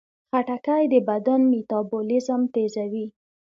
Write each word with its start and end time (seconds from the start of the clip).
خټکی 0.29 0.83
د 0.91 0.93
بدن 1.09 1.41
میتابولیزم 1.51 2.41
تیزوي. 2.53 3.05